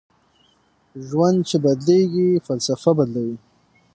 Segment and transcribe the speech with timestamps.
[1.07, 3.37] ژوند چې بدلېږي فلسفه بدلوي